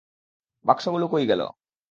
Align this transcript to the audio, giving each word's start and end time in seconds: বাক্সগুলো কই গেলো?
বাক্সগুলো 0.65 1.05
কই 1.07 1.23
গেলো? 1.27 1.47